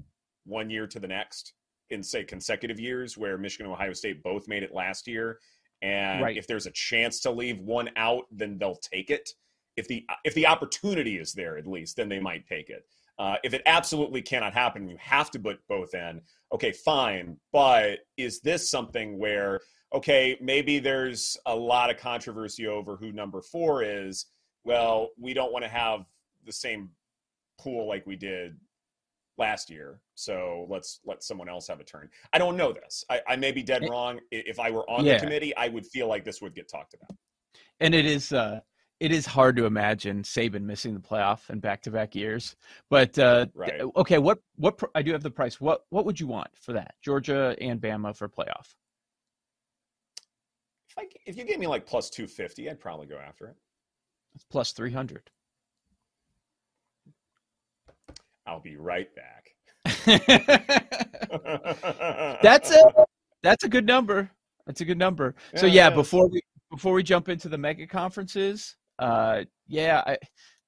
one 0.45 0.71
year 0.71 0.87
to 0.87 0.99
the 0.99 1.09
next 1.09 1.53
in 1.91 2.03
say 2.03 2.25
consecutive 2.25 2.79
years 2.79 3.17
where 3.17 3.39
Michigan 3.39 3.67
and 3.67 3.75
Ohio 3.75 3.93
State 3.93 4.23
both 4.23 4.49
made 4.49 4.63
it 4.63 4.75
last 4.75 5.07
year. 5.07 5.41
And 5.83 6.23
Right. 6.23 6.37
if 6.37 6.47
there's 6.47 6.67
a 6.67 6.73
chance 6.73 7.21
to 7.21 7.31
leave 7.31 7.59
one 7.61 7.91
out 7.97 8.27
then 8.31 8.59
they'll 8.59 8.77
take 8.77 9.11
it. 9.11 9.31
If 9.77 9.87
the 9.89 10.05
if 10.25 10.35
the 10.35 10.47
opportunity 10.47 11.19
is 11.19 11.33
there 11.33 11.57
at 11.57 11.67
least 11.67 11.97
then 11.97 12.09
they 12.09 12.21
might 12.21 12.47
take 12.47 12.69
it. 12.71 12.85
Uh, 13.19 13.37
if 13.43 13.53
it 13.53 13.63
absolutely 13.67 14.23
cannot 14.23 14.53
happen 14.53 14.89
you 14.89 14.97
have 14.99 15.31
to 15.33 15.39
put 15.39 15.61
both 15.69 15.95
in. 15.95 16.21
Okay 16.53 16.73
fine. 16.73 17.37
But 17.53 18.01
is 18.17 18.41
this 18.41 18.69
something 18.69 19.19
where 19.19 19.61
okay 19.95 20.37
maybe 20.41 20.79
there's 20.79 21.37
a 21.47 21.55
lot 21.55 21.91
of 21.91 21.97
controversy 21.97 22.67
over 22.67 22.97
who 22.97 23.13
number 23.13 23.41
four 23.41 23.83
is. 23.83 24.27
Well 24.65 25.11
we 25.19 25.33
don't 25.33 25.53
want 25.53 25.65
to 25.65 25.71
have 25.71 26.05
the 26.45 26.53
same 26.53 26.91
pool 27.61 27.87
like 27.89 28.07
we 28.07 28.17
did 28.17 28.59
last 29.37 29.71
year. 29.71 30.01
So 30.19 30.67
let's 30.69 30.99
let 31.05 31.23
someone 31.23 31.49
else 31.49 31.69
have 31.69 31.79
a 31.79 31.85
turn. 31.85 32.09
I 32.33 32.39
don't 32.39 32.57
know 32.57 32.73
this. 32.73 33.05
I, 33.09 33.21
I 33.29 33.37
may 33.37 33.53
be 33.53 33.63
dead 33.63 33.85
Eh 33.85 33.87
wrong. 33.89 34.19
If 34.33 34.59
I 34.59 34.69
were 34.73 34.89
on 34.91 35.05
Yeah. 35.05 35.15
the 35.15 35.21
committee, 35.21 35.57
I 35.57 35.69
would 35.69 35.87
feel 35.87 36.09
like 36.09 36.25
this 36.25 36.43
would 36.43 36.57
get 36.57 36.69
talked 36.69 36.95
about. 36.95 37.17
and 37.79 37.95
it 37.95 38.05
is 38.05 38.33
uh 38.33 38.59
it 38.99 39.13
is 39.13 39.25
hard 39.27 39.55
to 39.55 39.65
imagine 39.65 40.25
Saban 40.25 40.63
missing 40.63 40.93
the 40.93 40.99
playoff 40.99 41.49
in 41.51 41.61
back-to-back 41.61 42.17
years. 42.17 42.57
But 42.91 43.17
uh 43.17 43.47
Right. 43.55 43.81
okay, 43.95 44.19
what 44.19 44.41
what 44.57 44.79
pr- 44.79 44.87
I 44.97 45.03
do 45.03 45.13
have 45.13 45.23
the 45.23 45.31
price. 45.31 45.61
What 45.61 45.83
what 45.91 46.05
would 46.05 46.19
you 46.19 46.27
want 46.27 46.49
for 46.61 46.73
that? 46.73 46.97
Georgia 47.01 47.55
and 47.61 47.81
Bama 47.81 48.17
for 48.17 48.29
playoff. 48.29 48.75
If 50.91 50.99
I 50.99 51.07
if 51.27 51.37
you 51.37 51.45
gave 51.45 51.61
me 51.61 51.69
like 51.69 51.87
plus 51.87 52.11
two 52.11 52.27
fifty, 52.27 52.69
I'd 52.69 52.81
probably 52.81 53.07
go 53.07 53.19
after 53.19 53.47
it. 53.47 53.57
It's 54.35 54.45
plus 54.45 54.73
300. 54.73 55.31
I'll 58.47 58.61
be 58.61 58.77
right 58.77 59.15
back. 59.15 59.55
That's 62.43 62.71
it. 62.71 62.95
That's 63.43 63.65
a 63.65 63.69
good 63.69 63.87
number. 63.87 64.31
That's 64.67 64.81
a 64.81 64.85
good 64.85 64.99
number. 64.99 65.35
So 65.57 65.67
Yeah, 65.67 65.89
yeah, 65.89 65.91
before 65.91 66.29
we 66.29 66.41
before 66.71 66.93
we 66.93 67.03
jump 67.03 67.29
into 67.29 67.49
the 67.49 67.59
mega 67.59 67.87
conferences, 67.87 68.77
uh 68.99 69.45
yeah, 69.67 70.03
I 70.07 70.19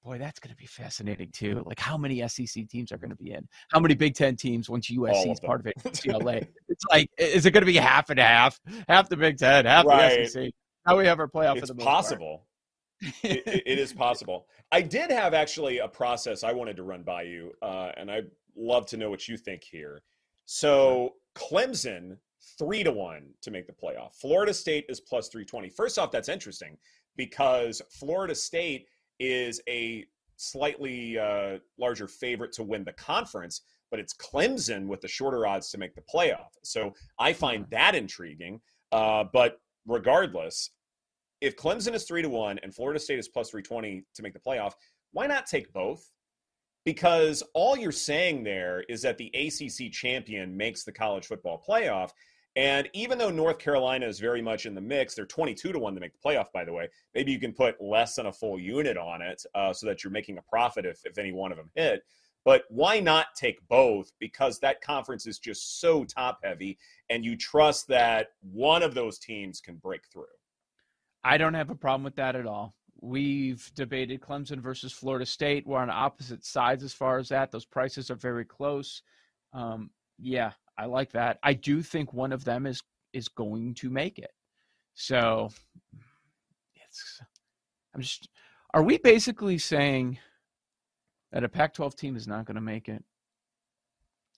boy, 0.03 0.17
that's 0.19 0.41
going 0.41 0.51
to 0.51 0.57
be 0.57 0.67
fascinating 0.67 1.31
too. 1.33 1.63
Like 1.67 1.79
how 1.79 1.99
many 1.99 2.27
SEC 2.27 2.67
teams 2.69 2.91
are 2.93 2.97
going 2.97 3.11
to 3.11 3.17
be 3.17 3.33
in? 3.33 3.47
How 3.71 3.81
many 3.81 3.95
Big 3.95 4.15
10 4.15 4.37
teams 4.37 4.71
once 4.71 4.91
USC 4.91 5.33
is 5.33 5.41
part 5.41 5.61
of 5.61 5.67
it? 5.67 5.75
UCLA. 5.85 6.47
it's 6.69 6.85
like 6.91 7.11
is 7.19 7.45
it 7.47 7.51
going 7.51 7.63
to 7.63 7.67
be 7.67 7.77
half 7.77 8.11
and 8.11 8.19
half? 8.19 8.59
Half 8.89 9.09
the 9.11 9.17
Big 9.17 9.37
10, 9.39 9.67
half 9.67 9.85
Right. 9.85 10.21
the 10.21 10.27
SEC. 10.27 10.51
How 10.87 10.97
we 10.97 11.07
have 11.07 11.21
our 11.21 11.29
playoff 11.29 11.59
it's 11.59 11.69
for 11.69 11.75
the 11.75 11.85
possible. 11.85 12.47
it, 13.23 13.43
it- 13.67 13.79
is 13.79 13.93
possible. 13.93 14.47
I 14.73 14.81
did 14.83 15.11
have 15.11 15.35
actually 15.35 15.79
a 15.79 15.89
process 15.89 16.45
I 16.45 16.53
wanted 16.53 16.77
to 16.77 16.85
run 16.85 17.03
by 17.03 17.23
you, 17.23 17.53
uh, 17.61 17.91
and 17.97 18.09
I'd 18.11 18.31
love 18.57 18.87
to 18.87 18.97
know 18.97 19.11
what 19.11 19.28
you 19.28 19.37
think 19.37 19.62
here. 19.62 20.02
So 20.47 21.14
Clemson 21.35 22.16
three 22.59 22.83
to 22.83 22.92
one 22.92 23.28
to 23.42 23.50
make 23.50 23.66
the 23.66 23.73
playoff. 23.73 24.14
Florida 24.14 24.52
State 24.52 24.87
is 24.88 25.00
plus 25.00 25.28
three 25.28 25.45
twenty. 25.45 25.69
First 25.69 25.99
off, 25.99 26.11
that's 26.11 26.28
interesting 26.28 26.76
because 27.16 27.83
Florida 27.90 28.35
State 28.35 28.87
is 29.19 29.61
a 29.69 30.07
slightly 30.37 31.19
uh, 31.19 31.59
larger 31.78 32.09
favorite 32.09 32.52
to 32.52 32.62
win 32.62 32.83
the 32.83 32.92
conference, 32.92 33.61
but 33.90 34.00
it's 34.00 34.14
Clemson 34.14 34.87
with 34.87 35.02
the 35.02 35.09
shorter 35.09 35.47
odds 35.47 35.71
to 35.71 35.78
make 35.78 35.95
the 35.95 36.02
playoff. 36.12 36.49
So 36.62 36.95
I 37.19 37.33
find 37.33 37.66
that 37.71 37.95
intriguing. 37.95 38.61
Uh, 38.90 39.25
but 39.33 39.61
regardless, 39.87 40.71
if 41.40 41.57
Clemson 41.57 41.95
is 41.95 42.04
three 42.04 42.23
to 42.23 42.28
one 42.28 42.59
and 42.62 42.75
Florida 42.75 42.99
State 42.99 43.19
is 43.19 43.28
plus 43.28 43.50
three 43.50 43.62
twenty 43.62 44.04
to 44.14 44.23
make 44.23 44.33
the 44.33 44.40
playoff, 44.40 44.73
why 45.12 45.26
not 45.26 45.47
take 45.47 45.73
both? 45.73 46.11
Because 46.85 47.43
all 47.55 47.77
you're 47.77 47.93
saying 47.93 48.43
there 48.43 48.85
is 48.89 49.03
that 49.03 49.19
the 49.19 49.31
ACC 49.35 49.93
champion 49.93 50.57
makes 50.57 50.85
the 50.85 50.93
college 50.93 51.27
football 51.27 51.63
playoff. 51.69 52.11
And 52.57 52.89
even 52.95 53.19
though 53.19 53.31
North 53.31 53.59
Carolina 53.59 54.07
is 54.07 54.19
very 54.19 54.43
much 54.43 54.67
in 54.67 54.75
the 54.75 54.81
mix, 54.81 55.15
they're 55.15 55.27
22 55.27 55.73
to 55.73 55.79
1 55.79 55.95
to 55.95 56.01
make 56.01 56.13
the 56.13 56.29
playoff, 56.29 56.51
by 56.53 56.65
the 56.65 56.73
way. 56.73 56.89
Maybe 57.15 57.33
you 57.33 57.39
can 57.39 57.53
put 57.53 57.81
less 57.81 58.17
than 58.17 58.27
a 58.27 58.33
full 58.33 58.59
unit 58.59 58.97
on 58.97 59.23
it 59.23 59.43
uh, 59.55 59.73
so 59.73 59.87
that 59.87 60.03
you're 60.03 60.11
making 60.11 60.39
a 60.39 60.43
profit 60.43 60.85
if, 60.85 61.01
if 61.05 61.19
any 61.19 61.33
one 61.33 61.53
of 61.53 61.59
them 61.59 61.71
hit. 61.75 62.03
But 62.45 62.65
why 62.69 63.01
not 63.01 63.27
take 63.37 63.59
both? 63.69 64.13
Because 64.19 64.59
that 64.61 64.81
conference 64.81 65.27
is 65.27 65.39
just 65.39 65.81
so 65.81 66.05
top 66.05 66.41
heavy, 66.43 66.79
and 67.11 67.25
you 67.25 67.37
trust 67.37 67.87
that 67.89 68.29
one 68.41 68.83
of 68.83 68.95
those 68.95 69.19
teams 69.19 69.61
can 69.61 69.77
break 69.77 70.03
through. 70.11 70.25
I 71.23 71.37
don't 71.37 71.55
have 71.55 71.71
a 71.71 71.75
problem 71.75 72.05
with 72.05 72.17
that 72.17 72.37
at 72.37 72.47
all. 72.47 72.75
We've 73.02 73.71
debated 73.75 74.21
Clemson 74.21 74.59
versus 74.59 74.92
Florida 74.92 75.25
State. 75.25 75.66
We're 75.66 75.78
on 75.78 75.90
opposite 75.90 76.45
sides 76.45 76.85
as 76.85 76.92
far 76.92 77.19
as 77.19 77.28
that. 77.30 77.50
Those 77.50 77.64
prices 77.64 78.11
are 78.11 78.16
very 78.16 78.45
close. 78.45 79.02
Um, 79.52 79.90
yeah, 80.19 80.52
I 80.76 80.87
like 80.87 81.12
that. 81.12 81.38
I 81.42 81.54
do 81.54 81.83
think 81.83 82.12
one 82.12 82.33
of 82.33 82.45
them 82.45 82.66
is 82.66 82.83
is 83.12 83.28
going 83.28 83.75
to 83.75 83.90
make 83.90 84.19
it. 84.19 84.30
So 84.95 85.50
it's 86.75 87.21
I'm 87.95 88.02
just 88.02 88.28
are 88.73 88.83
we 88.83 88.99
basically 88.99 89.59
saying 89.59 90.19
that 91.33 91.45
a 91.45 91.49
Pac-12 91.49 91.95
team 91.97 92.16
is 92.16 92.28
not 92.28 92.45
going 92.45 92.57
to 92.57 92.61
make 92.61 92.88
it? 92.88 93.02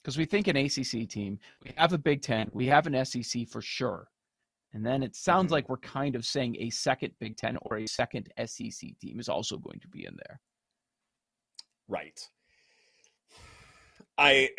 Because 0.03 0.17
we 0.17 0.25
think 0.25 0.49
an 0.49 0.57
ACC 0.57 1.09
team, 1.09 1.39
we 1.63 1.73
have 1.77 1.93
a 1.93 1.99
Big 1.99 2.23
Ten, 2.23 2.51
we 2.53 2.67
have 2.67 2.87
an 2.87 3.05
SEC 3.05 3.47
for 3.49 3.61
sure. 3.61 4.09
And 4.75 4.85
then 4.85 5.03
it 5.03 5.15
sounds 5.15 5.49
Mhm. 5.49 5.53
like 5.53 5.69
we're 5.69 5.77
kind 5.79 6.17
of 6.17 6.25
saying 6.25 6.57
a 6.59 6.71
second 6.71 7.15
Big 7.19 7.37
Ten 7.37 7.59
or 7.63 7.79
a 7.79 7.87
second 7.87 8.33
SEC 8.39 8.95
team 9.01 9.21
is 9.21 9.29
also 9.29 9.59
going 9.59 9.81
to 9.81 9.89
be 9.89 10.07
in 10.07 10.17
there. 10.17 10.41
Right. 11.89 12.27
I, 14.19 14.51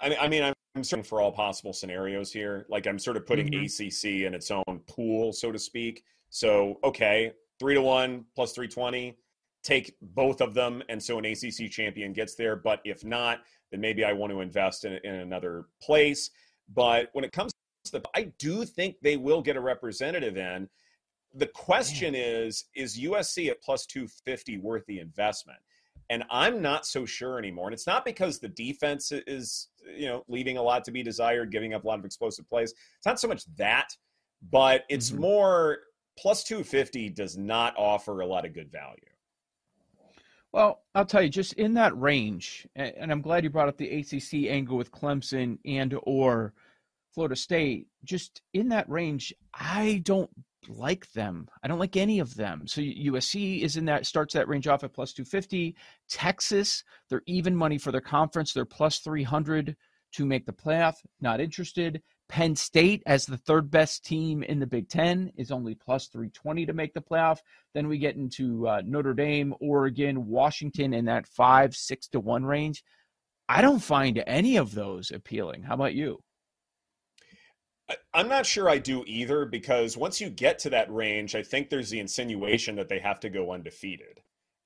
I, 0.00 0.16
I 0.16 0.28
mean, 0.28 0.42
I'm, 0.42 0.54
I'm 0.74 0.84
certain 0.84 1.02
for 1.04 1.20
all 1.20 1.32
possible 1.32 1.72
scenarios 1.72 2.32
here. 2.32 2.66
Like 2.68 2.86
I'm 2.86 2.98
sort 2.98 3.16
of 3.16 3.26
putting 3.26 3.48
Mhm. 3.48 3.64
ACC 3.64 4.24
in 4.26 4.34
its 4.34 4.50
own 4.50 4.80
pool, 4.86 5.32
so 5.32 5.50
to 5.50 5.58
speak. 5.58 6.04
So 6.30 6.78
okay, 6.84 7.32
three 7.58 7.74
to 7.74 7.82
one 7.82 8.26
plus 8.34 8.52
three 8.52 8.68
twenty. 8.68 9.18
Take 9.64 9.96
both 10.00 10.40
of 10.40 10.54
them, 10.54 10.82
and 10.88 11.02
so 11.02 11.18
an 11.18 11.24
ACC 11.24 11.68
champion 11.68 12.12
gets 12.12 12.36
there. 12.36 12.54
But 12.54 12.80
if 12.84 13.04
not, 13.04 13.42
then 13.72 13.80
maybe 13.80 14.04
I 14.04 14.12
want 14.12 14.32
to 14.32 14.40
invest 14.40 14.84
in, 14.84 14.92
in 15.04 15.16
another 15.16 15.66
place. 15.82 16.30
But 16.68 17.08
when 17.12 17.24
it 17.24 17.32
comes 17.32 17.52
to 17.52 17.57
the, 17.90 18.02
I 18.14 18.32
do 18.38 18.64
think 18.64 18.96
they 19.00 19.16
will 19.16 19.42
get 19.42 19.56
a 19.56 19.60
representative 19.60 20.36
in. 20.36 20.68
The 21.34 21.46
question 21.46 22.14
is, 22.14 22.64
is 22.74 22.98
USC 22.98 23.50
at 23.50 23.62
plus 23.62 23.86
250 23.86 24.58
worth 24.58 24.84
the 24.86 25.00
investment? 25.00 25.58
And 26.10 26.24
I'm 26.30 26.62
not 26.62 26.86
so 26.86 27.04
sure 27.04 27.38
anymore. 27.38 27.66
And 27.66 27.74
it's 27.74 27.86
not 27.86 28.04
because 28.04 28.38
the 28.38 28.48
defense 28.48 29.12
is, 29.12 29.68
you 29.94 30.06
know, 30.06 30.24
leaving 30.26 30.56
a 30.56 30.62
lot 30.62 30.84
to 30.84 30.90
be 30.90 31.02
desired, 31.02 31.52
giving 31.52 31.74
up 31.74 31.84
a 31.84 31.86
lot 31.86 31.98
of 31.98 32.04
explosive 32.06 32.48
plays. 32.48 32.72
It's 32.96 33.06
not 33.06 33.20
so 33.20 33.28
much 33.28 33.44
that, 33.56 33.94
but 34.50 34.84
it's 34.88 35.10
Mhm. 35.10 35.18
more 35.18 35.78
plus 36.16 36.44
250 36.44 37.10
does 37.10 37.36
not 37.36 37.76
offer 37.76 38.20
a 38.22 38.26
lot 38.26 38.46
of 38.46 38.54
good 38.54 38.72
value. 38.72 39.04
Well, 40.50 40.82
I'll 40.94 41.04
tell 41.04 41.22
you, 41.22 41.28
just 41.28 41.52
in 41.54 41.74
that 41.74 41.96
range, 41.98 42.66
and 42.74 43.12
I'm 43.12 43.20
glad 43.20 43.44
you 43.44 43.50
brought 43.50 43.68
up 43.68 43.76
the 43.76 43.90
ACC 43.90 44.48
angle 44.48 44.78
with 44.78 44.90
Clemson 44.90 45.58
and 45.66 45.94
or 46.04 46.54
Florida 47.14 47.36
State. 47.36 47.86
Just 48.04 48.42
in 48.54 48.68
that 48.68 48.88
range, 48.88 49.32
I 49.54 50.02
don't 50.04 50.30
like 50.68 51.10
them. 51.12 51.48
I 51.62 51.68
don't 51.68 51.78
like 51.78 51.96
any 51.96 52.18
of 52.18 52.34
them. 52.34 52.66
So 52.66 52.80
USC 52.80 53.62
is 53.62 53.76
in 53.76 53.84
that 53.86 54.06
starts 54.06 54.34
that 54.34 54.48
range 54.48 54.66
off 54.66 54.84
at 54.84 54.92
plus 54.92 55.12
250. 55.12 55.76
Texas, 56.08 56.84
they're 57.08 57.22
even 57.26 57.54
money 57.54 57.78
for 57.78 57.92
their 57.92 58.00
conference. 58.00 58.52
They're 58.52 58.64
plus 58.64 58.98
300 58.98 59.76
to 60.12 60.26
make 60.26 60.46
the 60.46 60.52
playoff. 60.52 60.96
Not 61.20 61.40
interested. 61.40 62.02
Penn 62.28 62.54
State, 62.54 63.02
as 63.06 63.24
the 63.24 63.38
third 63.38 63.70
best 63.70 64.04
team 64.04 64.42
in 64.42 64.58
the 64.58 64.66
Big 64.66 64.88
Ten, 64.88 65.32
is 65.36 65.50
only 65.50 65.74
plus 65.74 66.08
320 66.08 66.66
to 66.66 66.72
make 66.74 66.92
the 66.92 67.00
playoff. 67.00 67.38
Then 67.74 67.88
we 67.88 67.98
get 67.98 68.16
into 68.16 68.68
uh, 68.68 68.82
Notre 68.84 69.14
Dame, 69.14 69.54
Oregon, 69.60 70.26
Washington 70.26 70.92
in 70.92 71.06
that 71.06 71.26
five, 71.26 71.74
six 71.74 72.06
to 72.08 72.20
one 72.20 72.44
range. 72.44 72.84
I 73.48 73.62
don't 73.62 73.78
find 73.78 74.22
any 74.26 74.56
of 74.56 74.74
those 74.74 75.10
appealing. 75.10 75.62
How 75.62 75.74
about 75.74 75.94
you? 75.94 76.20
I'm 78.12 78.28
not 78.28 78.46
sure 78.46 78.68
I 78.68 78.78
do 78.78 79.04
either 79.06 79.44
because 79.46 79.96
once 79.96 80.20
you 80.20 80.28
get 80.28 80.58
to 80.60 80.70
that 80.70 80.92
range, 80.92 81.34
I 81.34 81.42
think 81.42 81.70
there's 81.70 81.90
the 81.90 82.00
insinuation 82.00 82.76
that 82.76 82.88
they 82.88 82.98
have 82.98 83.20
to 83.20 83.30
go 83.30 83.52
undefeated. 83.52 84.20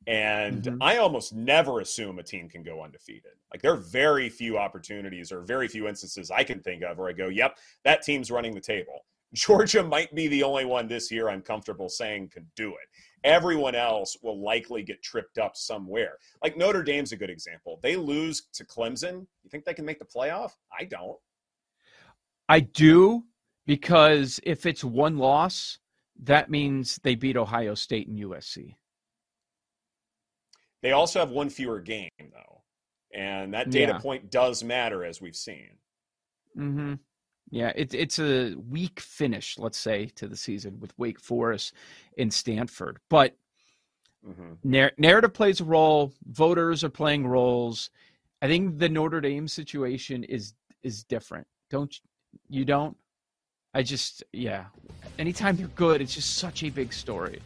And 0.07 0.65
Mhm. 0.65 0.79
I 0.81 0.97
almost 0.97 1.33
never 1.33 1.79
assume 1.81 2.19
a 2.19 2.25
team 2.25 2.49
can 2.49 2.65
go 2.65 2.83
undefeated. 2.83 3.33
Like 3.53 3.63
there 3.63 3.73
are 3.73 3.77
very 3.77 4.29
few 4.29 4.59
opportunities 4.59 5.31
or 5.31 5.43
very 5.43 5.69
few 5.69 5.87
instances 5.87 6.31
I 6.31 6.43
can 6.43 6.61
think 6.61 6.83
of 6.83 6.99
where 6.99 7.09
I 7.09 7.13
go, 7.13 7.29
yep, 7.29 7.59
that 7.85 8.03
team's 8.03 8.31
running 8.31 8.55
the 8.55 8.61
table. 8.61 9.07
Georgia 9.35 9.83
might 9.83 10.15
be 10.15 10.29
the 10.29 10.43
only 10.43 10.65
one 10.65 10.89
this 10.89 11.11
year 11.11 11.29
I'm 11.29 11.41
comfortable 11.41 11.89
saying 11.89 12.31
can 12.31 12.51
do 12.57 12.71
it. 12.71 12.89
Everyone 13.25 13.75
else 13.75 14.17
will 14.23 14.43
likely 14.43 14.83
get 14.83 15.03
tripped 15.03 15.39
up 15.39 15.57
somewhere. 15.57 16.19
Like 16.43 16.57
Notre 16.57 16.83
Dame's 16.83 17.13
a 17.13 17.17
good 17.17 17.31
example. 17.31 17.79
They 17.83 17.97
lose 17.97 18.49
to 18.55 18.65
Clemson. 18.65 19.27
You 19.43 19.51
think 19.51 19.65
they 19.65 19.75
can 19.75 19.85
make 19.87 20.01
the 20.01 20.05
playoff? 20.05 20.51
I 20.77 20.85
don't. 20.85 21.19
I 22.49 22.61
do 22.61 23.25
because 23.67 24.41
if 24.43 24.67
it's 24.67 24.85
one 24.85 25.17
loss, 25.19 25.79
that 26.23 26.51
means 26.51 27.01
they 27.03 27.15
beat 27.15 27.37
Ohio 27.37 27.75
State 27.75 28.09
and 28.09 28.19
USC. 28.19 28.77
They 30.83 30.93
also 30.93 31.21
have 31.21 31.31
one 31.31 31.49
fewer 31.49 31.81
game, 31.81 32.11
though. 32.19 32.63
And 33.15 33.55
that 33.55 33.71
data 33.71 33.93
Yeah. 33.93 33.99
point 33.99 34.31
does 34.31 34.65
matter, 34.65 35.05
as 35.05 35.21
we've 35.21 35.37
seen. 35.37 35.79
Mm-hmm. 36.57 36.95
Yeah, 37.51 37.73
it's 37.77 37.95
it's 37.95 38.19
a 38.19 38.55
weak 38.55 38.99
finish, 39.01 39.59
let's 39.59 39.79
say, 39.79 40.07
to 40.17 40.27
the 40.27 40.37
season 40.37 40.81
with 40.81 40.97
Wake 40.99 41.21
Forest 41.21 41.75
and 42.17 42.33
Stanford. 42.33 42.99
But 43.11 43.37
hmm 44.25 44.55
Nar- 44.65 44.93
narrative 44.97 45.35
plays 45.35 45.61
a 45.61 45.65
role. 45.65 46.13
Voters 46.27 46.83
are 46.85 46.89
playing 46.89 47.27
roles. 47.27 47.91
I 48.41 48.47
think 48.49 48.79
the 48.79 48.89
Notre 48.89 49.21
Dame 49.21 49.49
situation 49.49 50.25
is 50.25 50.55
is 50.83 51.05
different. 51.05 51.47
Don't 51.71 51.95
you, 52.49 52.65
don't? 52.65 52.97
I 53.75 53.83
just 53.83 54.23
yeah. 54.33 54.67
Anytime 55.19 55.57
they're 55.57 55.67
good, 55.69 56.01
it's 56.01 56.15
just 56.15 56.37
such 56.37 56.63
a 56.63 56.71
big 56.71 56.93
story. 56.93 57.41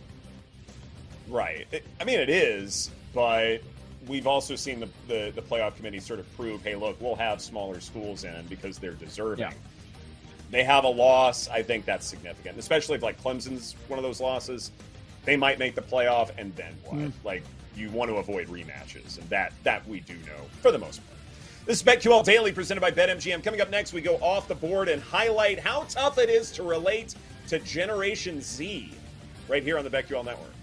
Right. 1.29 1.67
I 2.01 2.05
mean, 2.05 2.21
it 2.21 2.29
is, 2.29 2.91
but 3.15 3.59
we've 4.07 4.27
also 4.27 4.55
seen 4.55 4.81
the, 4.81 4.89
the, 5.09 5.33
the 5.35 5.43
playoff 5.43 5.77
committee 5.77 6.01
sort 6.01 6.21
of 6.21 6.37
prove, 6.37 6.63
hey, 6.63 6.77
look, 6.77 7.01
we'll 7.01 7.17
have 7.17 7.41
smaller 7.41 7.81
schools 7.81 8.25
in 8.25 8.47
because 8.49 8.79
they're 8.79 8.93
deserving. 8.93 9.41
Yeah. 9.41 9.53
They 10.51 10.63
have 10.63 10.85
a 10.85 10.89
loss. 10.89 11.49
I 11.49 11.63
think 11.63 11.85
that's 11.85 12.07
significant, 12.07 12.59
especially 12.59 12.97
if 12.97 13.03
like 13.03 13.21
Clemson's 13.21 13.75
one 13.89 13.99
of 13.99 14.05
those 14.05 14.21
losses. 14.21 14.71
They 15.25 15.37
might 15.37 15.59
make 15.59 15.75
the 15.75 15.83
playoff, 15.83 16.31
and 16.39 16.55
then 16.55 16.73
what? 16.85 17.01
Mm. 17.01 17.13
Like 17.25 17.43
you 17.75 17.91
want 17.91 18.11
to 18.11 18.19
avoid 18.19 18.47
rematches, 18.47 19.19
and 19.19 19.29
that 19.29 19.53
that 19.65 19.87
we 19.89 20.01
do 20.01 20.15
know 20.15 20.45
for 20.63 20.71
the 20.71 20.79
most 20.79 21.05
part. 21.05 21.16
This 21.67 21.79
is 21.79 21.83
BetQL 21.83 22.23
Daily 22.23 22.53
presented 22.53 22.81
by 22.81 22.93
BetMGM. 22.93 23.43
Coming 23.43 23.61
up 23.61 23.71
next, 23.71 23.93
we 23.93 24.01
go 24.01 24.19
off 24.19 24.47
the 24.47 24.55
board 24.55 24.89
and 24.89 25.03
highlight 25.03 25.59
how 25.59 25.83
tough 25.89 26.17
it 26.17 26.31
is 26.31 26.53
to 26.53 26.63
relate 26.63 27.17
to 27.49 27.59
Generation 27.59 28.41
Z 28.41 28.93
right 29.49 29.65
here 29.65 29.77
on 29.77 29.83
the 29.83 29.91
BetQL 29.91 30.25
Network. 30.25 30.56